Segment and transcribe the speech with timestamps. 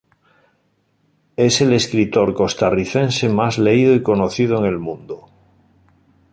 [1.35, 5.29] Es el escritor costarricense más leído y conocido en el mundo.